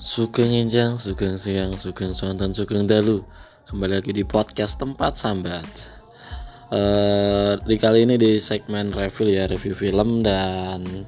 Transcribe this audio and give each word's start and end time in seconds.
Sugeng 0.00 0.48
Injang, 0.48 0.96
Sugeng 0.96 1.36
Siang, 1.36 1.76
Sugeng 1.76 2.16
Sonten, 2.16 2.56
Sugeng 2.56 2.88
Dalu. 2.88 3.20
Kembali 3.68 4.00
lagi 4.00 4.16
di 4.16 4.24
podcast 4.24 4.80
Tempat 4.80 5.20
Sambat. 5.20 5.68
Uh, 6.72 7.60
Di 7.68 7.76
kali 7.76 8.08
ini 8.08 8.16
di 8.16 8.40
segmen 8.40 8.96
review 8.96 9.28
ya, 9.28 9.44
review 9.44 9.76
film 9.76 10.24
dan 10.24 11.04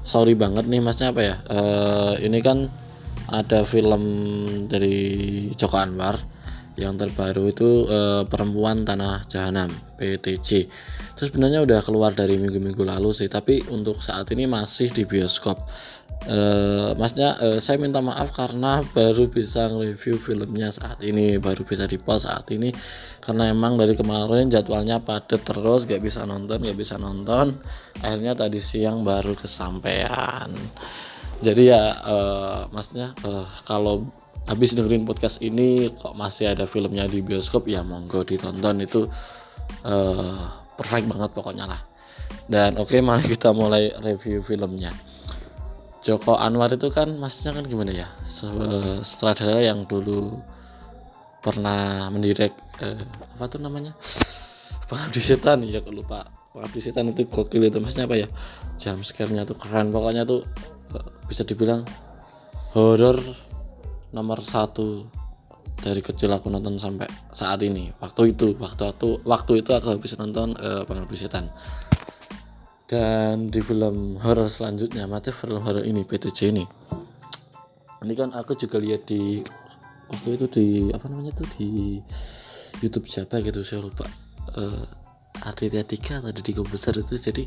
Sorry 0.00 0.32
banget 0.32 0.72
nih 0.72 0.80
masnya 0.80 1.12
apa 1.12 1.20
ya? 1.20 1.36
Uh, 1.52 2.16
Ini 2.16 2.40
kan 2.40 2.72
ada 3.28 3.60
film 3.68 4.00
dari 4.64 5.52
Joko 5.52 5.76
Anwar. 5.76 6.16
Yang 6.80 6.96
terbaru 6.96 7.44
itu 7.44 7.84
uh, 7.92 8.24
perempuan 8.24 8.88
tanah 8.88 9.28
jahanam 9.28 9.68
PTJ 10.00 10.48
itu 11.20 11.28
sebenarnya 11.28 11.60
udah 11.60 11.84
keluar 11.84 12.16
dari 12.16 12.40
minggu-minggu 12.40 12.80
lalu 12.80 13.12
sih 13.12 13.28
tapi 13.28 13.60
untuk 13.68 14.00
saat 14.00 14.32
ini 14.32 14.48
masih 14.48 14.88
di 14.88 15.04
bioskop 15.04 15.60
uh, 16.28 16.92
masnya 16.98 17.38
uh, 17.40 17.58
saya 17.62 17.80
minta 17.80 18.04
maaf 18.04 18.34
karena 18.34 18.84
baru 18.92 19.30
bisa 19.30 19.70
review 19.72 20.20
filmnya 20.20 20.68
saat 20.68 21.00
ini 21.00 21.40
baru 21.40 21.64
bisa 21.64 21.88
di 21.88 21.96
post 21.96 22.28
saat 22.28 22.50
ini. 22.52 22.74
Karena 23.22 23.48
emang 23.48 23.80
dari 23.80 23.96
kemarin 23.96 24.52
jadwalnya 24.52 25.00
padat 25.00 25.40
terus 25.46 25.88
gak 25.88 26.02
bisa 26.02 26.26
nonton 26.28 26.60
gak 26.60 26.76
bisa 26.76 27.00
nonton. 27.00 27.56
Akhirnya 28.04 28.36
tadi 28.36 28.60
siang 28.60 29.00
baru 29.06 29.32
kesampaian 29.38 30.50
jadi 31.40 31.72
ya 31.72 31.82
uh, 32.04 32.60
maksudnya 32.68 33.16
uh, 33.24 33.48
kalau 33.64 34.04
habis 34.44 34.76
dengerin 34.76 35.08
podcast 35.08 35.40
ini 35.40 35.88
kok 35.88 36.12
masih 36.12 36.52
ada 36.52 36.68
filmnya 36.68 37.08
di 37.08 37.24
bioskop 37.24 37.64
ya 37.64 37.80
monggo 37.80 38.20
ditonton. 38.28 38.76
Itu 38.84 39.08
uh, 39.88 40.44
perfect 40.76 41.08
banget 41.08 41.30
pokoknya 41.32 41.64
lah. 41.64 41.80
Dan 42.44 42.76
oke 42.76 42.92
okay, 42.92 43.00
mari 43.00 43.24
kita 43.24 43.56
mulai 43.56 43.88
review 44.04 44.44
filmnya 44.44 44.92
Joko 46.00 46.32
Anwar 46.40 46.72
itu 46.72 46.88
kan 46.88 47.12
maksudnya 47.20 47.60
kan 47.60 47.64
gimana 47.68 47.92
ya? 47.92 48.08
Sutradara 49.04 49.60
yang 49.60 49.84
dulu 49.84 50.40
pernah 51.44 52.08
mendirect 52.08 52.56
uh, 52.80 53.04
apa 53.36 53.44
tuh 53.48 53.60
namanya? 53.60 53.92
Pengabdi 54.88 55.20
setan 55.20 55.60
ya 55.68 55.84
aku 55.84 55.92
lupa. 55.92 56.24
Pengabdi 56.56 56.80
setan 56.80 57.12
itu 57.12 57.28
gokil 57.28 57.68
itu 57.68 57.76
maksudnya 57.84 58.08
apa 58.08 58.16
ya? 58.16 58.28
Jam 58.80 59.04
scare-nya 59.04 59.44
tuh 59.44 59.60
keren 59.60 59.92
pokoknya 59.92 60.24
tuh 60.24 60.40
uh, 60.96 61.08
bisa 61.28 61.44
dibilang 61.44 61.84
horror 62.72 63.20
nomor 64.16 64.40
satu 64.40 65.04
dari 65.80 66.00
kecil 66.00 66.32
aku 66.32 66.48
nonton 66.48 66.80
sampai 66.80 67.08
saat 67.36 67.60
ini. 67.60 67.92
Waktu 68.00 68.32
itu 68.32 68.56
waktu 68.56 68.96
itu 68.96 69.20
waktu 69.28 69.52
itu 69.60 69.70
aku 69.76 70.00
habis 70.00 70.16
nonton 70.16 70.56
uh, 70.56 70.88
pengabdi 70.88 71.16
setan 71.16 71.52
dan 72.90 73.54
di 73.54 73.62
film 73.62 74.18
horror 74.18 74.50
selanjutnya 74.50 75.06
mati 75.06 75.30
film 75.30 75.62
horror 75.62 75.86
ini 75.86 76.02
PTJ 76.02 76.50
ini. 76.50 76.66
Ini 78.02 78.14
kan 78.18 78.34
aku 78.34 78.58
juga 78.58 78.82
lihat 78.82 79.06
di 79.06 79.38
waktu 80.10 80.34
itu 80.34 80.46
di 80.50 80.66
apa 80.90 81.06
namanya 81.06 81.30
tuh 81.38 81.46
di 81.54 82.02
YouTube 82.82 83.06
siapa 83.06 83.38
gitu 83.46 83.62
saya 83.62 83.86
lupa. 83.86 84.10
Uh, 84.58 84.82
Aditya 85.46 85.86
Dika 85.86 86.18
atau 86.18 86.34
di 86.34 86.52
besar 86.66 86.98
itu. 86.98 87.14
Jadi 87.14 87.46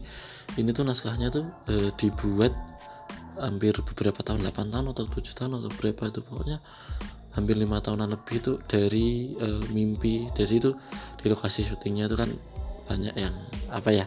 ini 0.56 0.72
tuh 0.72 0.88
naskahnya 0.88 1.28
tuh 1.28 1.44
uh, 1.68 1.92
dibuat 2.00 2.56
hampir 3.36 3.76
beberapa 3.84 4.24
tahun 4.24 4.48
8 4.48 4.72
tahun 4.72 4.86
atau 4.96 5.04
7 5.12 5.20
tahun 5.36 5.52
atau 5.60 5.70
berapa 5.76 6.08
itu 6.08 6.24
pokoknya. 6.24 6.64
Hampir 7.36 7.58
lima 7.58 7.82
tahunan 7.82 8.14
lebih 8.14 8.40
itu 8.40 8.54
dari 8.64 9.36
uh, 9.44 9.66
mimpi. 9.76 10.32
Dari 10.32 10.56
itu 10.56 10.72
di 11.20 11.26
lokasi 11.28 11.68
syutingnya 11.68 12.08
itu 12.08 12.16
kan 12.16 12.32
banyak 12.88 13.16
yang 13.20 13.36
apa 13.72 13.90
ya 13.92 14.06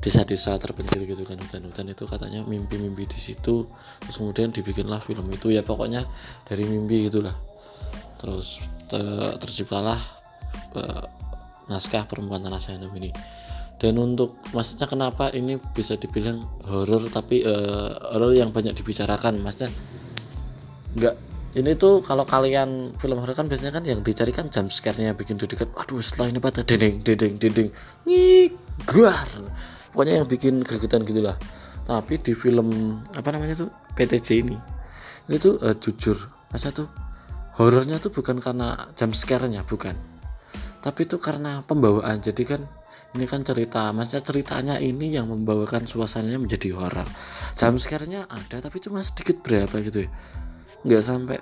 desa-desa 0.00 0.56
terpencil 0.56 1.04
gitu 1.04 1.22
kan 1.28 1.36
hutan-hutan 1.36 1.92
itu 1.92 2.08
katanya 2.08 2.40
mimpi-mimpi 2.48 3.04
di 3.04 3.20
situ 3.20 3.68
terus 4.00 4.16
kemudian 4.16 4.48
dibikinlah 4.48 4.96
film 4.98 5.28
itu 5.28 5.52
ya 5.52 5.60
pokoknya 5.60 6.08
dari 6.48 6.64
mimpi 6.64 7.06
gitulah. 7.06 7.36
Terus 8.20 8.60
te, 8.88 9.00
terciptalah 9.40 10.00
uh, 10.76 11.04
naskah 11.68 12.04
perempuan 12.08 12.44
tanah 12.44 12.60
Sayanum 12.60 12.92
ini. 12.96 13.12
Dan 13.80 13.96
untuk 13.96 14.36
maksudnya 14.52 14.84
kenapa 14.84 15.32
ini 15.32 15.56
bisa 15.56 15.96
dibilang 15.96 16.44
horor 16.68 17.08
tapi 17.08 17.40
uh, 17.44 18.12
horor 18.12 18.36
yang 18.36 18.52
banyak 18.52 18.76
dibicarakan 18.76 19.40
maksudnya 19.40 19.72
nggak 21.00 21.16
ini 21.50 21.74
tuh 21.80 22.04
kalau 22.04 22.28
kalian 22.28 22.92
film 23.00 23.18
horor 23.24 23.32
kan 23.32 23.48
biasanya 23.48 23.72
kan 23.74 23.84
yang 23.88 24.04
dicari 24.04 24.36
kan 24.36 24.52
jump 24.52 24.68
scare-nya 24.68 25.16
bikin 25.16 25.40
dedekat 25.40 25.72
aduh 25.74 25.98
setelah 25.98 26.28
ini 26.28 26.38
pada 26.38 26.60
dendeng 26.60 27.00
dendeng 27.02 27.40
dendeng 27.40 27.70
ngigar 28.04 29.26
pokoknya 29.90 30.22
yang 30.22 30.28
bikin 30.28 30.62
gregetan 30.62 31.02
gitulah. 31.04 31.36
Tapi 31.84 32.22
di 32.22 32.32
film 32.38 33.00
apa 33.18 33.28
namanya 33.34 33.66
tuh? 33.66 33.70
PTJ 33.98 34.28
ini. 34.46 34.56
Ini 35.26 35.36
tuh 35.42 35.58
uh, 35.58 35.74
jujur. 35.74 36.16
Masa 36.50 36.70
tuh 36.70 36.86
horornya 37.58 37.98
tuh 37.98 38.14
bukan 38.14 38.38
karena 38.38 38.90
jump 38.94 39.14
scare-nya 39.14 39.66
bukan. 39.66 39.98
Tapi 40.80 41.04
itu 41.04 41.18
karena 41.18 41.60
pembawaan. 41.66 42.22
Jadi 42.22 42.42
kan 42.46 42.62
ini 43.18 43.26
kan 43.26 43.42
cerita. 43.42 43.90
Maksudnya 43.90 44.22
ceritanya 44.22 44.74
ini 44.78 45.10
yang 45.10 45.26
membawakan 45.28 45.84
suasananya 45.84 46.38
menjadi 46.38 46.72
horor. 46.78 47.06
Jam 47.58 47.76
scare-nya 47.76 48.30
ada 48.30 48.62
tapi 48.62 48.78
cuma 48.78 49.02
sedikit 49.02 49.42
berapa 49.42 49.74
gitu 49.82 50.06
ya. 50.06 50.10
Nggak 50.86 51.02
sampai 51.02 51.38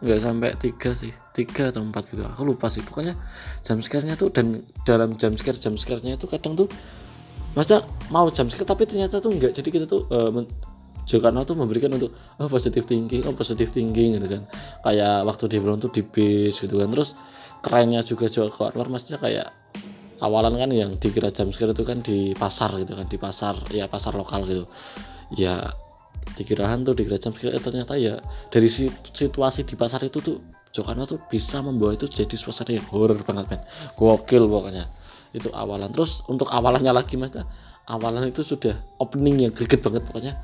nggak 0.00 0.20
sampai 0.20 0.48
tiga 0.60 0.90
sih. 0.92 1.12
Tiga 1.32 1.72
atau 1.72 1.80
empat 1.80 2.12
gitu. 2.12 2.22
Aku 2.28 2.44
lupa 2.44 2.68
sih. 2.68 2.84
Pokoknya 2.84 3.16
jam 3.64 3.80
scare-nya 3.80 4.20
tuh 4.20 4.28
dan 4.28 4.60
dalam 4.84 5.16
jam 5.16 5.32
scare 5.40 5.56
jam 5.56 5.80
scare-nya 5.80 6.20
itu 6.20 6.28
kadang 6.28 6.52
tuh 6.52 6.68
maksudnya 7.56 7.82
mau 8.14 8.30
jam 8.30 8.46
scare 8.46 8.66
tapi 8.66 8.86
ternyata 8.86 9.18
tuh 9.18 9.34
enggak 9.34 9.52
jadi 9.58 9.68
kita 9.68 9.86
tuh 9.90 10.06
uh, 10.10 10.30
Jokarno 11.10 11.42
tuh 11.42 11.58
memberikan 11.58 11.90
untuk 11.90 12.14
oh 12.14 12.46
positive 12.46 12.86
thinking 12.86 13.26
oh 13.26 13.34
positive 13.34 13.74
thinking 13.74 14.14
gitu 14.14 14.30
kan. 14.30 14.42
Kayak 14.86 15.26
waktu 15.26 15.44
di 15.50 15.58
tuh 15.58 15.90
di 15.90 16.02
base 16.06 16.56
gitu 16.62 16.78
kan. 16.78 16.88
Terus 16.94 17.18
kerennya 17.58 18.00
juga 18.06 18.30
Joko 18.30 18.70
Anwar 18.70 18.86
maksudnya 18.86 19.18
kayak 19.18 19.48
awalan 20.22 20.54
kan 20.54 20.70
yang 20.70 20.94
dikira 21.02 21.34
jam 21.34 21.50
scare 21.50 21.74
itu 21.74 21.82
kan 21.82 21.98
di 21.98 22.30
pasar 22.38 22.78
gitu 22.78 22.94
kan. 22.94 23.10
Di 23.10 23.18
pasar 23.18 23.58
ya 23.74 23.90
pasar 23.90 24.14
lokal 24.14 24.46
gitu. 24.46 24.64
Ya 25.34 25.66
dikira 26.38 26.70
hantu 26.70 26.94
dikira 26.94 27.18
jam 27.18 27.34
scare 27.34 27.58
eh, 27.58 27.62
ternyata 27.62 27.98
ya 27.98 28.22
dari 28.46 28.70
situasi 28.70 29.66
di 29.66 29.74
pasar 29.74 30.06
itu 30.06 30.22
tuh 30.22 30.38
Jokano 30.70 31.02
tuh 31.02 31.18
bisa 31.26 31.58
membawa 31.66 31.98
itu 31.98 32.06
jadi 32.06 32.38
suasana 32.38 32.70
yang 32.70 32.86
horror 32.94 33.18
banget 33.26 33.50
men. 33.50 33.60
Gokil 33.98 34.46
pokoknya 34.46 34.86
itu 35.34 35.48
awalan. 35.50 35.90
Terus 35.94 36.26
untuk 36.26 36.50
awalannya 36.50 36.90
lagi 36.90 37.14
mas 37.14 37.30
awalan 37.90 38.30
itu 38.30 38.42
sudah 38.46 38.78
opening 39.02 39.48
yang 39.48 39.52
greget 39.54 39.82
banget 39.82 40.02
pokoknya. 40.06 40.34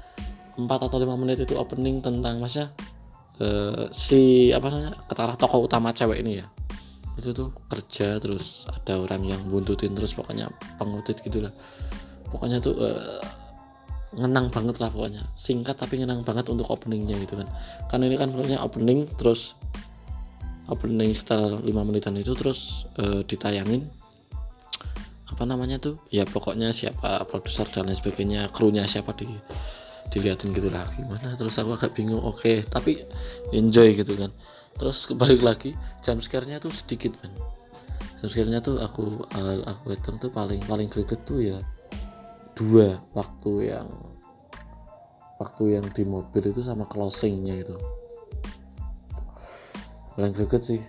4 0.56 0.64
atau 0.64 0.96
5 0.96 1.20
menit 1.20 1.44
itu 1.44 1.52
opening 1.52 2.00
tentang 2.00 2.40
masnya 2.40 2.72
uh, 3.44 3.92
si 3.92 4.48
apa 4.48 4.72
namanya 4.72 4.92
ketara 5.04 5.36
tokoh 5.36 5.68
utama 5.68 5.92
cewek 5.92 6.24
ini 6.24 6.40
ya. 6.40 6.46
Itu 7.16 7.36
tuh 7.36 7.52
kerja 7.68 8.16
terus 8.20 8.64
ada 8.68 9.00
orang 9.00 9.24
yang 9.24 9.40
buntutin 9.48 9.92
terus 9.92 10.16
pokoknya 10.16 10.48
pengutit 10.80 11.20
gitulah. 11.20 11.52
Pokoknya 12.32 12.58
tuh 12.58 12.74
uh, 12.80 13.20
ngenang 14.16 14.48
banget 14.48 14.80
lah 14.80 14.88
pokoknya. 14.88 15.28
Singkat 15.36 15.76
tapi 15.76 16.00
ngenang 16.00 16.24
banget 16.24 16.48
untuk 16.48 16.72
openingnya 16.72 17.20
gitu 17.20 17.36
kan. 17.36 17.48
Kan 17.92 18.00
ini 18.00 18.16
kan 18.16 18.32
filmnya 18.32 18.64
opening 18.64 19.04
terus 19.20 19.52
opening 20.66 21.12
sekitar 21.14 21.62
5 21.62 21.62
menitan 21.68 22.16
itu 22.16 22.32
terus 22.34 22.90
uh, 22.98 23.22
ditayangin 23.22 23.86
apa 25.36 25.44
namanya 25.44 25.76
tuh? 25.76 26.00
Ya 26.08 26.24
pokoknya 26.24 26.72
siapa 26.72 27.28
produser 27.28 27.68
dan 27.68 27.92
lain 27.92 28.00
sebagainya 28.00 28.48
krunya 28.48 28.88
siapa 28.88 29.12
di 29.12 29.28
dilihatin 30.08 30.56
gitu 30.56 30.72
lah 30.72 30.88
gimana? 30.88 31.36
Terus 31.36 31.60
aku 31.60 31.76
agak 31.76 31.92
bingung 31.92 32.24
oke 32.24 32.40
okay, 32.40 32.64
tapi 32.64 33.04
enjoy 33.52 33.92
gitu 33.92 34.16
kan. 34.16 34.32
Terus 34.80 35.04
kembali 35.04 35.44
lagi 35.44 35.76
jam 36.00 36.16
scare-nya 36.24 36.56
tuh 36.56 36.72
sedikit 36.72 37.20
kan 37.20 37.28
jam 38.16 38.28
scare-nya 38.32 38.64
tuh 38.64 38.80
aku 38.80 39.28
uh, 39.36 39.60
aku 39.68 39.92
hitung 39.92 40.16
tuh 40.16 40.32
paling 40.32 40.64
paling 40.64 40.88
greget 40.88 41.20
tuh 41.28 41.40
ya 41.40 41.60
dua 42.56 43.04
waktu 43.12 43.76
yang 43.76 43.88
waktu 45.36 45.76
yang 45.76 45.84
di 45.92 46.08
mobil 46.08 46.48
itu 46.48 46.64
sama 46.64 46.88
closingnya 46.88 47.60
itu. 47.60 47.76
Paling 50.16 50.32
greget 50.32 50.64
sih 50.64 50.80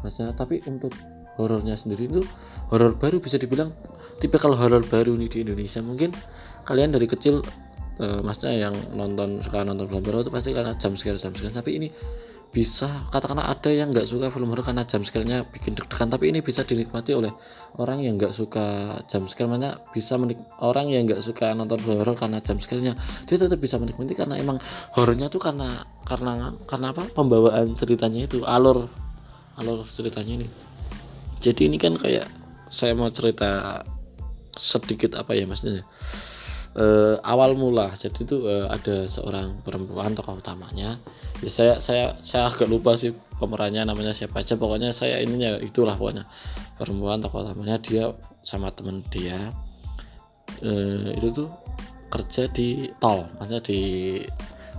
maksudnya 0.00 0.32
tapi 0.32 0.64
untuk 0.64 0.96
horornya 1.36 1.76
sendiri 1.76 2.08
itu 2.08 2.24
horor 2.72 2.96
baru 2.96 3.20
bisa 3.20 3.36
dibilang 3.36 3.68
tipe 4.16 4.40
kalau 4.40 4.56
horor 4.56 4.80
baru 4.88 5.12
nih 5.12 5.28
di 5.28 5.38
Indonesia. 5.44 5.84
Mungkin 5.84 6.16
kalian 6.64 6.96
dari 6.96 7.04
kecil 7.04 7.44
uh, 8.00 8.20
maksudnya 8.24 8.70
yang 8.70 8.74
nonton 8.96 9.44
suka 9.44 9.60
nonton 9.60 9.92
film 9.92 10.00
horor 10.08 10.24
itu 10.24 10.32
pasti 10.32 10.56
karena 10.56 10.72
jam 10.80 10.96
scare 10.96 11.20
jam 11.20 11.36
scare. 11.36 11.52
Tapi 11.52 11.70
ini 11.76 11.88
bisa 12.52 13.08
katakanlah 13.08 13.48
ada 13.48 13.72
yang 13.72 13.88
nggak 13.88 14.04
suka 14.04 14.28
film 14.28 14.52
horor 14.52 14.60
karena 14.60 14.84
jam 14.84 15.00
scare-nya 15.00 15.44
bikin 15.48 15.72
deg-degan. 15.72 16.08
Tapi 16.12 16.32
ini 16.32 16.44
bisa 16.44 16.64
dinikmati 16.64 17.16
oleh 17.16 17.32
orang 17.80 18.04
yang 18.04 18.20
nggak 18.20 18.32
suka 18.32 19.00
jam 19.08 19.24
scare. 19.28 19.48
Mana 19.48 19.80
bisa 19.92 20.16
menik 20.20 20.40
orang 20.60 20.88
yang 20.92 21.08
nggak 21.08 21.24
suka 21.24 21.52
nonton 21.56 21.80
film 21.80 22.00
horor 22.00 22.16
karena 22.16 22.40
jam 22.40 22.60
scare-nya 22.60 22.96
dia 23.28 23.36
tetap 23.36 23.56
bisa 23.60 23.76
menikmati 23.80 24.16
karena 24.16 24.36
emang 24.36 24.60
horornya 24.96 25.28
tuh 25.28 25.40
karena 25.40 25.84
karena 26.08 26.52
karena 26.68 26.92
apa? 26.92 27.08
Pembawaan 27.12 27.72
ceritanya 27.76 28.28
itu 28.28 28.44
alur 28.44 28.88
alur 29.56 29.84
ceritanya 29.88 30.44
ini. 30.44 30.48
Jadi 31.40 31.72
ini 31.72 31.80
kan 31.80 31.96
kayak 31.96 32.41
saya 32.72 32.96
mau 32.96 33.12
cerita 33.12 33.84
sedikit 34.56 35.20
apa 35.20 35.36
ya 35.36 35.44
maksudnya? 35.44 35.84
Uh, 36.72 37.20
awal 37.20 37.52
mula 37.52 37.92
jadi 38.00 38.16
itu 38.24 38.48
uh, 38.48 38.64
ada 38.72 39.04
seorang 39.04 39.60
perempuan 39.60 40.16
tokoh 40.16 40.40
utamanya. 40.40 40.96
Ya, 41.44 41.50
saya 41.52 41.74
saya 41.84 42.16
saya 42.24 42.48
agak 42.48 42.64
lupa 42.72 42.96
sih 42.96 43.12
pemerannya 43.36 43.84
namanya 43.84 44.16
siapa 44.16 44.40
aja. 44.40 44.56
Pokoknya 44.56 44.88
saya 44.96 45.20
ininya 45.20 45.60
itulah 45.60 46.00
pokoknya. 46.00 46.24
Perempuan 46.80 47.20
tokoh 47.20 47.44
utamanya 47.44 47.76
dia 47.76 48.16
sama 48.40 48.72
temen 48.72 49.04
dia 49.12 49.52
uh, 50.64 51.08
itu 51.12 51.28
tuh 51.28 51.52
kerja 52.08 52.48
di 52.48 52.88
tol 52.96 53.28
maksudnya 53.36 53.60
di 53.60 53.80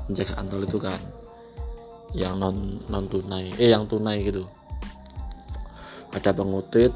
penjagaan 0.10 0.50
tol 0.50 0.66
itu 0.66 0.82
kan. 0.82 0.98
Yang 2.18 2.34
non 2.42 2.58
non 2.90 3.06
tunai 3.06 3.54
eh 3.62 3.70
yang 3.70 3.86
tunai 3.86 4.22
gitu 4.26 4.50
ada 6.14 6.30
pengutit 6.32 6.94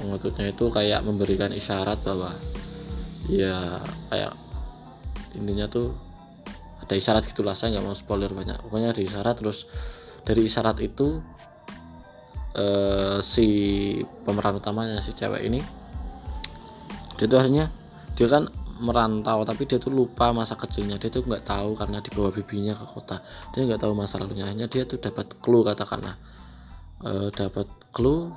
pengutitnya 0.00 0.50
itu 0.50 0.72
kayak 0.72 1.04
memberikan 1.04 1.52
isyarat 1.52 2.00
bahwa 2.00 2.32
ya 3.28 3.80
kayak 4.08 4.32
intinya 5.36 5.68
tuh 5.68 5.92
ada 6.80 6.94
isyarat 6.96 7.24
gitulah 7.28 7.56
saya 7.56 7.76
nggak 7.76 7.84
mau 7.84 7.96
spoiler 7.96 8.32
banyak. 8.32 8.60
Pokoknya 8.60 8.92
ada 8.92 9.00
isyarat 9.00 9.36
terus 9.40 9.68
dari 10.24 10.48
isyarat 10.48 10.80
itu 10.80 11.20
eh, 12.56 13.18
si 13.20 13.48
pemeran 14.24 14.60
utamanya 14.60 15.00
si 15.00 15.12
cewek 15.16 15.44
ini 15.44 15.60
dia 17.14 17.26
tuh 17.30 17.38
akhirnya 17.38 17.70
dia 18.18 18.26
kan 18.26 18.50
merantau 18.82 19.46
tapi 19.46 19.70
dia 19.70 19.78
tuh 19.78 19.94
lupa 19.94 20.34
masa 20.34 20.58
kecilnya. 20.58 20.98
Dia 20.98 21.10
tuh 21.10 21.22
nggak 21.26 21.46
tahu 21.46 21.78
karena 21.78 22.02
dibawa 22.02 22.34
bibinya 22.34 22.74
ke 22.74 22.84
kota. 22.86 23.22
Dia 23.54 23.66
nggak 23.66 23.80
tahu 23.80 23.92
masa 23.94 24.18
lalunya. 24.18 24.46
Hanya 24.50 24.66
dia 24.66 24.82
tuh 24.84 24.98
dapat 24.98 25.38
clue 25.38 25.62
katakanlah. 25.62 26.18
E, 27.02 27.30
dapat 27.30 27.70
clue 27.94 28.34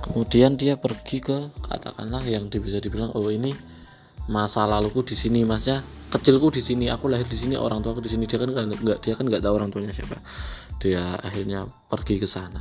kemudian 0.00 0.56
dia 0.56 0.80
pergi 0.80 1.20
ke 1.20 1.52
katakanlah 1.64 2.24
yang 2.26 2.48
bisa 2.48 2.80
dibilang 2.80 3.12
oh 3.14 3.28
ini 3.30 3.52
masa 4.30 4.64
laluku 4.64 5.02
di 5.02 5.18
sini 5.18 5.42
masnya. 5.42 5.82
Kecilku 6.10 6.50
di 6.50 6.58
sini 6.58 6.90
aku 6.90 7.06
lahir 7.06 7.22
di 7.22 7.38
sini 7.38 7.54
orang 7.54 7.86
tua 7.86 7.94
aku 7.94 8.02
di 8.02 8.10
sini. 8.10 8.26
Dia 8.26 8.42
kan 8.42 8.50
nggak 8.50 8.98
dia 8.98 9.14
kan 9.14 9.30
nggak 9.30 9.42
tahu 9.46 9.54
orang 9.54 9.70
tuanya 9.70 9.94
siapa. 9.94 10.18
Dia 10.82 11.14
akhirnya 11.22 11.70
pergi 11.86 12.18
ke 12.18 12.26
sana. 12.26 12.58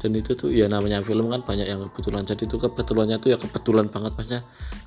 Dan 0.00 0.16
itu 0.16 0.32
tuh 0.32 0.48
ya 0.48 0.64
namanya 0.64 1.04
film 1.04 1.28
kan 1.28 1.44
banyak 1.44 1.68
yang 1.68 1.84
kebetulan. 1.92 2.24
Jadi 2.24 2.48
itu 2.48 2.56
kebetulannya 2.56 3.20
tuh 3.20 3.36
ya 3.36 3.38
kebetulan 3.40 3.92
banget 3.92 4.16
masnya. 4.16 4.40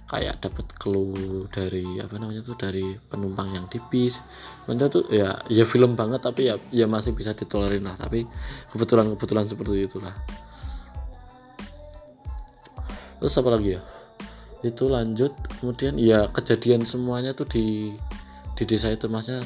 Kayak 0.09 0.41
dapat 0.41 0.65
clue 0.81 1.45
dari 1.53 2.01
apa 2.01 2.17
namanya 2.17 2.41
tuh 2.41 2.57
dari 2.57 2.97
penumpang 2.97 3.53
yang 3.53 3.69
di 3.69 3.77
bis 3.77 4.25
maksudnya 4.65 4.89
tuh 4.89 5.05
ya 5.13 5.37
ya 5.45 5.69
film 5.69 5.93
banget 5.93 6.25
tapi 6.25 6.49
ya 6.49 6.57
ya 6.73 6.89
masih 6.89 7.13
bisa 7.13 7.37
ditolerin 7.37 7.85
lah. 7.85 7.93
Tapi 7.93 8.25
kebetulan 8.73 9.05
kebetulan 9.13 9.45
seperti 9.45 9.85
itulah 9.85 10.17
terus 13.19 13.35
apa 13.37 13.49
lagi 13.53 13.75
ya? 13.77 13.81
Itu 14.63 14.91
lanjut 14.91 15.31
kemudian 15.59 15.95
ya 15.95 16.27
kejadian 16.31 16.83
semuanya 16.83 17.31
tuh 17.31 17.47
di 17.47 17.95
di 18.55 18.63
desa 18.67 18.91
itu 18.91 19.07
masnya 19.07 19.39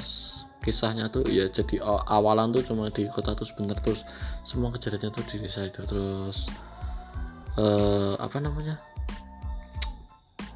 kisahnya 0.63 1.11
tuh 1.11 1.27
ya 1.27 1.51
jadi 1.51 1.83
awalan 1.85 2.55
tuh 2.55 2.63
cuma 2.63 2.87
di 2.89 3.05
kota 3.11 3.35
tuh 3.35 3.43
sebentar 3.43 3.75
terus 3.77 4.07
semua 4.47 4.71
kejadiannya 4.71 5.11
tuh 5.11 5.25
di 5.27 5.35
desa 5.43 5.67
itu. 5.67 5.83
Terus 5.83 6.49
uh, 7.59 8.15
apa 8.17 8.39
namanya? 8.39 8.79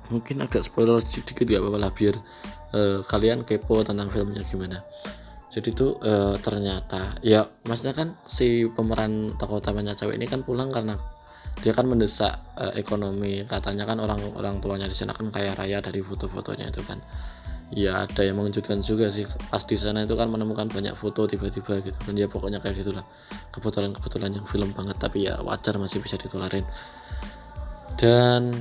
Mungkin 0.08 0.40
agak 0.40 0.64
spoiler 0.64 1.04
sedikit 1.04 1.44
ya 1.44 1.60
apa-apa 1.60 1.78
lah 1.78 1.92
biar 1.92 2.16
uh, 2.72 3.04
kalian 3.04 3.44
kepo 3.44 3.84
tentang 3.84 4.08
filmnya 4.08 4.42
gimana. 4.48 4.82
Jadi 5.52 5.70
tuh 5.76 6.00
uh, 6.00 6.36
ternyata 6.40 7.20
ya 7.24 7.48
maksudnya 7.68 7.94
kan 7.96 8.16
si 8.24 8.68
pemeran 8.72 9.36
tokoh 9.36 9.60
utamanya 9.60 9.96
cewek 9.96 10.16
ini 10.16 10.28
kan 10.28 10.44
pulang 10.44 10.72
karena 10.72 10.96
dia 11.62 11.74
kan 11.74 11.90
mendesak 11.90 12.38
uh, 12.58 12.74
ekonomi. 12.78 13.42
Katanya 13.50 13.90
kan 13.90 13.98
orang 13.98 14.22
orang 14.38 14.62
tuanya 14.62 14.86
di 14.86 14.94
sana 14.94 15.14
kan 15.14 15.34
kaya 15.34 15.58
raya 15.58 15.82
dari 15.82 16.04
foto-fotonya 16.06 16.70
itu 16.70 16.82
kan. 16.86 17.02
Ya 17.68 18.08
ada 18.08 18.24
yang 18.24 18.40
mengejutkan 18.40 18.80
juga 18.80 19.12
sih. 19.12 19.28
Pas 19.52 19.60
di 19.66 19.76
sana 19.76 20.08
itu 20.08 20.16
kan 20.16 20.32
menemukan 20.32 20.72
banyak 20.72 20.96
foto 20.96 21.28
tiba-tiba 21.28 21.84
gitu 21.84 21.98
kan. 22.00 22.14
Ya 22.16 22.30
pokoknya 22.32 22.64
kayak 22.64 22.80
gitulah. 22.80 23.04
Kebetulan 23.52 23.92
kebetulan 23.92 24.32
yang 24.38 24.46
film 24.48 24.72
banget 24.72 24.96
tapi 25.02 25.28
ya 25.28 25.42
wajar 25.44 25.76
masih 25.76 26.00
bisa 26.00 26.16
ditularin. 26.16 26.64
Dan 27.98 28.54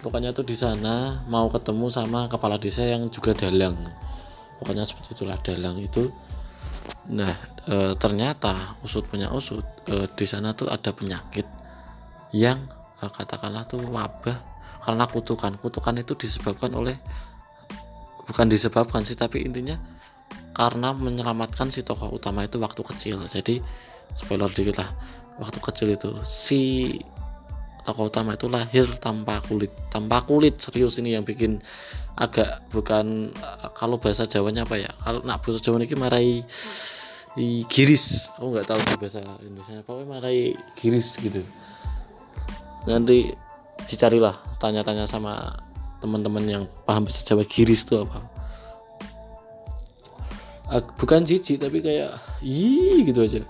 pokoknya 0.00 0.32
tuh 0.32 0.48
di 0.48 0.56
sana 0.56 1.22
mau 1.28 1.46
ketemu 1.52 1.86
sama 1.92 2.26
kepala 2.26 2.56
desa 2.58 2.82
yang 2.82 3.06
juga 3.12 3.36
dalang. 3.36 3.76
Pokoknya 4.58 4.82
seperti 4.88 5.14
itulah 5.14 5.38
dalang 5.38 5.78
itu. 5.78 6.10
Nah 7.14 7.30
e, 7.68 7.94
ternyata 7.94 8.80
usut 8.82 9.06
punya 9.06 9.30
usut 9.30 9.64
e, 9.86 10.08
di 10.18 10.26
sana 10.26 10.56
tuh 10.56 10.66
ada 10.66 10.90
penyakit 10.90 11.57
yang 12.32 12.60
uh, 13.00 13.10
katakanlah 13.10 13.64
tuh 13.64 13.80
wabah. 13.88 14.58
Karena 14.78 15.04
kutukan 15.04 15.52
kutukan 15.60 16.00
itu 16.00 16.16
disebabkan 16.16 16.72
oleh 16.72 16.96
bukan 18.24 18.48
disebabkan 18.48 19.04
sih 19.04 19.16
tapi 19.16 19.44
intinya 19.44 19.76
karena 20.56 20.96
menyelamatkan 20.96 21.68
si 21.68 21.84
tokoh 21.84 22.08
utama 22.08 22.48
itu 22.48 22.56
waktu 22.56 22.80
kecil. 22.80 23.20
Jadi 23.28 23.60
spoiler 24.16 24.48
dikit 24.48 24.80
lah 24.80 24.88
waktu 25.36 25.60
kecil 25.60 25.92
itu 25.92 26.10
si 26.24 26.96
tokoh 27.84 28.08
utama 28.08 28.32
itu 28.34 28.48
lahir 28.48 28.88
tanpa 28.96 29.44
kulit. 29.44 29.70
Tanpa 29.92 30.24
kulit 30.24 30.56
serius 30.56 30.96
ini 30.98 31.14
yang 31.14 31.24
bikin 31.28 31.60
agak 32.16 32.64
bukan 32.72 33.28
kalau 33.76 34.00
bahasa 34.00 34.24
Jawanya 34.24 34.64
apa 34.64 34.80
ya? 34.80 34.90
Kalau 35.04 35.20
nak 35.20 35.44
bahasa 35.44 35.60
Jawa 35.60 35.84
ini 35.84 35.96
marai 36.00 36.42
giris. 37.68 38.32
Aku 38.40 38.56
nggak 38.56 38.66
tahu 38.66 38.80
bahasa 38.98 39.20
Indonesia 39.44 39.84
apa 39.84 39.92
marai 40.08 40.56
giris 40.80 41.20
gitu 41.20 41.44
nanti 42.86 43.32
dicarilah 43.88 44.36
tanya-tanya 44.60 45.08
sama 45.08 45.56
teman-teman 45.98 46.44
yang 46.46 46.64
paham 46.86 47.06
bahasa 47.06 47.26
Jawa 47.26 47.42
giris 47.42 47.82
itu 47.82 47.98
apa. 47.98 48.18
Bukan 51.00 51.24
jijik 51.24 51.64
tapi 51.64 51.80
kayak 51.80 52.20
ih 52.44 53.02
gitu 53.08 53.24
aja. 53.24 53.42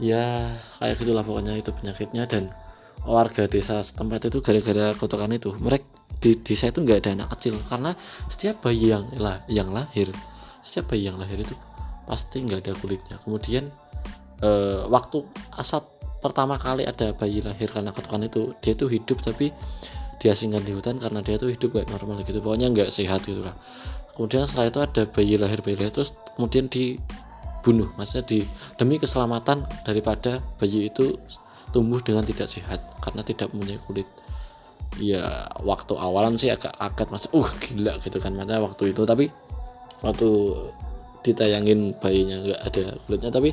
Ya 0.00 0.56
kayak 0.80 0.96
gitulah 1.00 1.22
pokoknya 1.22 1.60
itu 1.60 1.70
penyakitnya. 1.70 2.24
Dan 2.26 2.50
warga 3.06 3.46
desa 3.46 3.84
setempat 3.84 4.32
itu 4.32 4.42
gara-gara 4.42 4.96
kotokan 4.96 5.36
itu 5.36 5.54
mereka 5.60 5.86
di 6.16 6.40
desa 6.40 6.72
itu 6.72 6.82
nggak 6.82 6.98
ada 7.04 7.10
anak 7.22 7.28
kecil. 7.36 7.60
Karena 7.68 7.92
setiap 8.32 8.64
bayi 8.64 8.96
yang 8.96 9.04
lah 9.20 9.44
yang 9.46 9.70
lahir 9.70 10.10
setiap 10.66 10.90
bayi 10.90 11.06
yang 11.06 11.20
lahir 11.20 11.38
itu 11.38 11.54
pasti 12.08 12.42
nggak 12.42 12.66
ada 12.66 12.72
kulitnya. 12.80 13.16
Kemudian 13.22 13.70
eh, 14.42 14.82
waktu 14.88 15.22
asap 15.54 15.95
pertama 16.22 16.56
kali 16.56 16.88
ada 16.88 17.12
bayi 17.12 17.44
lahir 17.44 17.68
karena 17.70 17.92
ketukan 17.92 18.26
itu 18.26 18.42
dia 18.64 18.72
tuh 18.74 18.88
hidup 18.88 19.20
tapi 19.20 19.52
diasingkan 20.16 20.64
di 20.64 20.72
hutan 20.72 20.96
karena 20.96 21.20
dia 21.20 21.36
tuh 21.36 21.52
hidup 21.52 21.76
gak 21.76 21.92
normal 21.92 22.24
gitu. 22.24 22.40
Pokoknya 22.40 22.72
nggak 22.72 22.88
sehat 22.88 23.24
gitu 23.28 23.44
lah 23.44 23.54
kemudian 24.16 24.48
setelah 24.48 24.72
itu 24.72 24.80
ada 24.80 25.02
bayi 25.12 25.36
lahir 25.36 25.60
bayi 25.60 25.76
lahir 25.76 25.92
terus 25.92 26.16
kemudian 26.34 26.72
dibunuh. 26.72 27.92
Maksudnya 28.00 28.24
di 28.24 28.40
demi 28.80 28.96
keselamatan 28.96 29.68
daripada 29.84 30.40
bayi 30.56 30.88
itu 30.88 31.20
tumbuh 31.70 32.00
dengan 32.00 32.24
tidak 32.24 32.48
sehat 32.48 32.80
karena 33.04 33.20
tidak 33.20 33.52
mempunyai 33.52 33.78
kulit. 33.84 34.08
Ya 34.96 35.44
waktu 35.60 35.92
awalan 35.92 36.40
sih 36.40 36.48
agak 36.48 36.72
agak 36.80 37.12
masih 37.12 37.28
uh 37.36 37.48
gila 37.60 38.00
gitu 38.00 38.16
kan 38.16 38.32
makanya 38.32 38.64
waktu 38.64 38.96
itu. 38.96 39.04
Tapi 39.04 39.28
waktu 40.00 40.28
ditayangin 41.20 41.92
bayinya 42.00 42.36
nggak 42.40 42.60
ada 42.64 42.82
kulitnya 43.04 43.30
tapi 43.34 43.50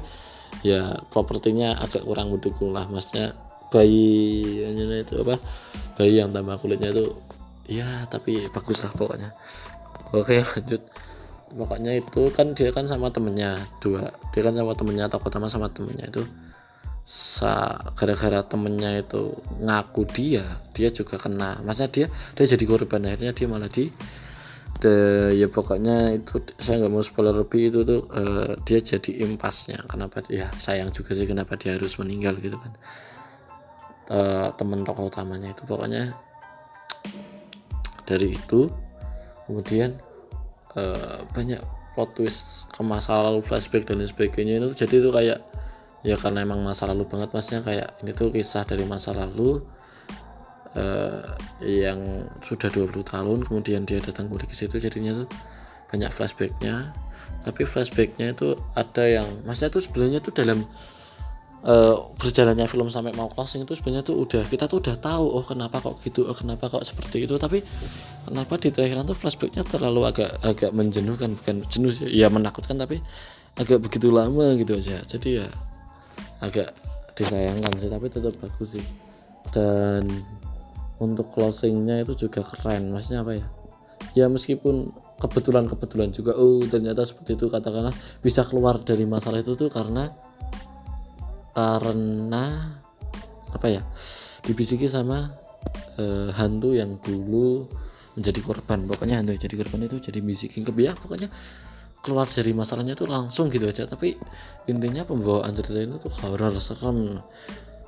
ya 0.61 1.01
propertinya 1.09 1.81
agak 1.81 2.05
kurang 2.05 2.29
mendukung 2.29 2.69
lah 2.69 2.85
maksudnya 2.85 3.33
bayi 3.73 4.61
itu 4.69 5.15
apa? 5.25 5.41
Bayi 5.97 6.21
yang 6.21 6.29
tambah 6.29 6.61
kulitnya 6.61 6.93
itu 6.93 7.09
ya 7.65 8.05
tapi 8.05 8.45
bagus 8.53 8.85
lah 8.85 8.93
pokoknya. 8.93 9.33
Oke 10.13 10.45
lanjut. 10.53 10.81
Pokoknya 11.53 11.97
itu 11.97 12.21
kan 12.33 12.53
dia 12.53 12.69
kan 12.69 12.85
sama 12.85 13.09
temennya 13.09 13.57
dua. 13.81 14.13
Dia 14.33 14.41
kan 14.45 14.53
sama 14.53 14.77
temennya 14.77 15.09
atau 15.09 15.17
utama 15.21 15.49
sama 15.49 15.73
temennya 15.73 16.09
itu. 16.13 16.23
Sa 17.03 17.77
gara-gara 17.97 18.45
temennya 18.45 19.01
itu 19.01 19.33
ngaku 19.61 20.01
dia 20.13 20.45
dia 20.77 20.93
juga 20.93 21.17
kena. 21.17 21.61
Masa 21.65 21.89
dia 21.89 22.09
dia 22.37 22.45
jadi 22.45 22.63
korban 22.69 23.05
akhirnya 23.09 23.33
dia 23.33 23.49
malah 23.49 23.69
di 23.69 23.89
de, 24.81 24.95
ya 25.37 25.47
pokoknya 25.51 26.17
itu 26.17 26.41
saya 26.57 26.81
nggak 26.81 26.93
mau 26.93 27.03
spoiler 27.05 27.35
lebih 27.35 27.69
itu 27.69 27.79
tuh 27.85 28.07
uh, 28.09 28.57
dia 28.65 28.79
jadi 28.81 29.25
impasnya. 29.27 29.83
Kenapa 29.85 30.25
ya 30.31 30.49
sayang 30.57 30.89
juga 30.89 31.13
sih 31.13 31.27
kenapa 31.29 31.59
dia 31.59 31.77
harus 31.77 31.97
meninggal 31.99 32.37
gitu 32.41 32.57
kan. 32.57 32.73
Uh, 34.09 34.47
temen 34.57 34.81
tokoh 34.81 35.09
utamanya 35.09 35.51
itu 35.51 35.63
pokoknya. 35.67 36.15
Dari 38.03 38.35
itu 38.35 38.67
kemudian 39.47 39.95
uh, 40.75 41.23
banyak 41.31 41.61
plot 41.93 42.09
twist 42.17 42.67
ke 42.73 42.81
masa 42.81 43.21
lalu 43.21 43.45
flashback 43.45 43.85
dan 43.85 44.01
lain 44.01 44.09
sebagainya. 44.09 44.59
Itu 44.59 44.73
jadi 44.73 44.95
itu 44.99 45.09
kayak 45.13 45.39
ya 46.03 46.15
karena 46.19 46.43
emang 46.43 46.59
masa 46.59 46.89
lalu 46.91 47.07
banget 47.07 47.31
masnya 47.31 47.63
kayak 47.63 47.95
ini 48.03 48.11
tuh 48.11 48.27
kisah 48.27 48.67
dari 48.67 48.83
masa 48.83 49.15
lalu 49.15 49.63
uh, 50.75 51.23
yang 51.63 52.27
sudah 52.41 52.69
20 52.69 53.05
tahun 53.05 53.39
kemudian 53.45 53.85
dia 53.85 54.01
datang 54.01 54.29
ke 54.29 54.55
situ 54.55 54.77
jadinya 54.77 55.23
tuh 55.23 55.27
banyak 55.93 56.09
flashbacknya. 56.09 56.91
Tapi 57.43 57.67
flashbacknya 57.67 58.33
itu 58.33 58.55
ada 58.73 59.03
yang 59.05 59.27
maksudnya 59.43 59.69
itu 59.77 59.81
sebenarnya 59.83 60.19
tuh 60.23 60.33
dalam 60.33 60.63
uh, 61.67 62.09
berjalannya 62.17 62.65
film 62.65 62.87
sampai 62.87 63.13
mau 63.13 63.29
closing 63.29 63.67
itu 63.67 63.75
sebenarnya 63.77 64.01
tuh 64.01 64.17
udah 64.25 64.43
kita 64.47 64.65
tuh 64.65 64.79
udah 64.79 64.95
tahu 64.97 65.25
oh 65.27 65.43
kenapa 65.43 65.83
kok 65.83 65.99
gitu 66.01 66.25
oh 66.25 66.35
kenapa 66.35 66.71
kok 66.71 66.81
seperti 66.81 67.27
itu. 67.27 67.35
Tapi 67.37 67.61
kenapa 68.25 68.57
di 68.57 68.71
terakhiran 68.73 69.05
tuh 69.05 69.17
flashbacknya 69.17 69.61
terlalu 69.67 70.07
agak 70.07 70.31
agak 70.41 70.71
menjenuhkan 70.71 71.35
bukan 71.37 71.61
jenuh 71.67 71.93
ya 72.09 72.31
menakutkan 72.31 72.79
tapi 72.79 73.03
agak 73.59 73.83
begitu 73.83 74.09
lama 74.09 74.55
gitu 74.57 74.79
aja. 74.79 75.03
Jadi 75.03 75.43
ya 75.43 75.47
agak 76.41 76.73
disayangkan 77.13 77.71
sih 77.77 77.91
tapi 77.91 78.07
tetap 78.09 78.33
bagus 78.39 78.79
sih. 78.79 78.85
Dan 79.51 80.09
untuk 81.03 81.35
closingnya 81.35 82.07
itu 82.07 82.15
juga 82.15 82.39
keren. 82.47 82.95
Maksudnya 82.95 83.27
apa 83.27 83.33
ya? 83.35 83.45
Ya 84.15 84.25
meskipun 84.31 84.95
kebetulan 85.19 85.67
kebetulan 85.67 86.11
juga 86.11 86.35
oh 86.35 86.63
ternyata 86.67 87.07
seperti 87.07 87.39
itu 87.39 87.47
katakanlah 87.47 87.95
bisa 88.19 88.43
keluar 88.43 88.79
dari 88.83 89.07
masalah 89.07 89.39
itu 89.39 89.55
tuh 89.55 89.67
karena 89.67 90.07
karena 91.51 92.43
apa 93.51 93.67
ya? 93.67 93.81
Dibisiki 94.43 94.87
sama 94.87 95.27
uh, 95.99 96.29
hantu 96.33 96.73
yang 96.73 96.97
dulu 97.03 97.67
menjadi 98.15 98.39
korban. 98.41 98.87
Pokoknya 98.87 99.19
hantu 99.21 99.35
jadi 99.37 99.55
korban 99.59 99.85
itu 99.85 99.99
jadi 99.99 100.19
bisikin 100.23 100.63
ke 100.63 100.71
ya 100.79 100.95
pokoknya 100.95 101.27
keluar 102.03 102.27
dari 102.27 102.51
masalahnya 102.51 102.93
tuh 102.99 103.07
langsung 103.07 103.47
gitu 103.47 103.63
aja. 103.67 103.87
Tapi 103.87 104.17
intinya 104.67 105.07
pembawaan 105.07 105.55
cerita 105.55 105.79
ini 105.79 105.95
tuh 105.99 106.11
horor 106.23 106.55
serem. 106.59 107.21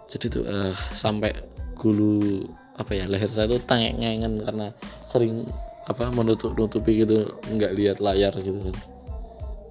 Jadi 0.06 0.26
tuh 0.30 0.44
uh, 0.46 0.72
sampai 0.74 1.34
gulu 1.76 2.48
apa 2.76 2.92
ya 2.92 3.08
leher 3.08 3.32
saya 3.32 3.48
tuh 3.48 3.64
tangeng 3.64 4.44
karena 4.44 4.76
sering 5.08 5.48
apa 5.86 6.10
menutup 6.12 6.58
nutupi 6.58 7.06
gitu 7.06 7.30
nggak 7.56 7.72
lihat 7.78 7.98
layar 8.04 8.34
gitu 8.42 8.58
kan. 8.60 8.76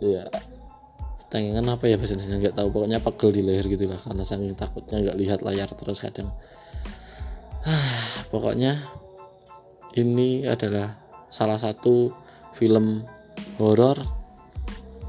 Ya 0.00 0.24
tangan 1.28 1.66
apa 1.66 1.84
ya 1.90 1.98
biasanya 1.98 2.38
nggak 2.38 2.56
tahu. 2.56 2.68
Pokoknya 2.70 3.02
pegel 3.02 3.30
di 3.34 3.42
leher 3.42 3.66
gitu 3.66 3.90
lah 3.90 4.00
karena 4.00 4.22
saking 4.22 4.54
takutnya 4.54 4.96
nggak 5.04 5.18
lihat 5.18 5.38
layar 5.42 5.68
terus 5.74 6.00
kadang. 6.00 6.30
Pokoknya 8.32 8.78
ini 9.98 10.46
adalah 10.46 10.94
salah 11.26 11.58
satu 11.58 12.14
film 12.54 13.02
horor 13.58 13.98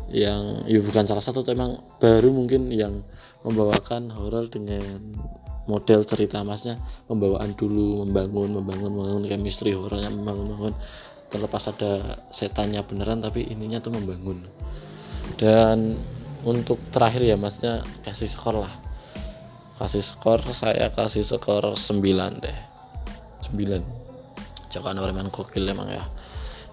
yang 0.10 0.66
ya 0.66 0.82
bukan 0.82 1.06
salah 1.06 1.22
satu 1.22 1.46
memang 1.46 1.82
baru 2.02 2.30
mungkin 2.34 2.70
yang 2.74 3.06
membawakan 3.46 4.10
horor 4.10 4.50
dengan 4.50 5.14
model 5.66 6.06
cerita 6.06 6.46
masnya 6.46 6.78
pembawaan 7.10 7.58
dulu 7.58 8.06
membangun 8.06 8.62
membangun 8.62 8.92
membangun 8.94 9.24
chemistry 9.26 9.74
horornya 9.74 10.14
membangun 10.14 10.46
membangun 10.54 10.76
terlepas 11.36 11.74
ada 11.74 12.22
setannya 12.30 12.80
beneran 12.86 13.20
tapi 13.20 13.44
ininya 13.50 13.82
tuh 13.82 13.92
membangun. 13.92 14.46
Dan 15.36 15.98
untuk 16.46 16.78
terakhir 16.94 17.26
ya 17.26 17.36
maksudnya 17.36 17.82
kasih 18.06 18.30
skor 18.30 18.64
lah. 18.64 18.74
Kasih 19.76 20.06
skor 20.06 20.40
saya 20.56 20.94
kasih 20.94 21.26
skor 21.26 21.76
9 21.76 22.40
deh. 22.40 22.58
9 23.52 24.72
Joko 24.72 24.88
Anwar 24.88 25.12
kokil 25.32 25.68
emang 25.68 25.92
ya. 25.92 26.08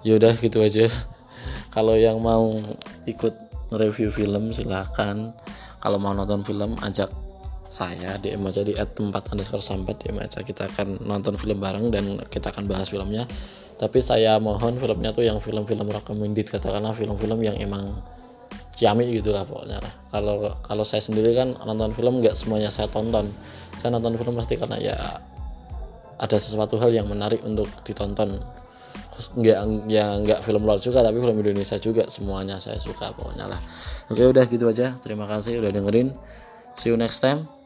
Yaudah 0.06 0.38
gitu 0.38 0.62
aja. 0.62 0.86
Kalau 1.74 1.98
yang 1.98 2.22
mau 2.22 2.60
ikut 3.08 3.34
review 3.74 4.12
film 4.12 4.54
silahkan. 4.54 5.34
Kalau 5.82 5.98
mau 5.98 6.14
nonton 6.14 6.46
film 6.46 6.78
ajak 6.78 7.10
saya 7.72 8.20
DM 8.20 8.44
aja 8.44 8.60
di 8.60 8.76
at 8.76 8.92
tempat 8.92 9.32
underscore 9.32 9.64
sampai 9.64 9.96
DM 9.96 10.20
aja. 10.20 10.44
Kita 10.44 10.68
akan 10.68 11.08
nonton 11.08 11.40
film 11.40 11.56
bareng 11.56 11.88
dan 11.88 12.20
kita 12.28 12.52
akan 12.52 12.68
bahas 12.68 12.92
filmnya. 12.92 13.24
Tapi 13.80 13.98
saya 14.04 14.36
mohon 14.36 14.76
filmnya 14.76 15.16
tuh 15.16 15.24
yang 15.24 15.40
film-film 15.40 15.88
recommended 15.88 16.52
katakanlah 16.52 16.92
film-film 16.92 17.40
yang 17.40 17.56
emang 17.56 17.96
ciamik 18.76 19.08
gitu 19.08 19.32
lah 19.32 19.48
pokoknya 19.48 19.80
lah. 19.80 19.92
Kalau 20.12 20.52
kalau 20.60 20.84
saya 20.84 21.00
sendiri 21.00 21.32
kan 21.32 21.56
nonton 21.64 21.96
film 21.96 22.20
nggak 22.20 22.36
semuanya 22.36 22.68
saya 22.68 22.92
tonton. 22.92 23.32
Saya 23.80 23.96
nonton 23.96 24.20
film 24.20 24.36
pasti 24.36 24.60
karena 24.60 24.76
ya 24.76 24.96
ada 26.20 26.36
sesuatu 26.36 26.76
hal 26.76 26.92
yang 26.92 27.08
menarik 27.08 27.40
untuk 27.40 27.72
ditonton. 27.88 28.36
Nggak 29.32 29.88
ya 29.88 30.20
nggak 30.20 30.44
film 30.44 30.68
luar 30.68 30.76
juga 30.76 31.00
tapi 31.00 31.16
film 31.24 31.40
Indonesia 31.40 31.80
juga 31.80 32.04
semuanya 32.12 32.60
saya 32.60 32.76
suka 32.76 33.16
pokoknya 33.16 33.48
lah. 33.48 33.60
Oke 34.12 34.28
udah 34.28 34.44
gitu 34.44 34.68
aja. 34.68 34.92
Terima 35.00 35.24
kasih 35.24 35.64
udah 35.64 35.72
dengerin. 35.72 36.12
See 36.76 36.92
you 36.92 37.00
next 37.00 37.24
time 37.24 37.61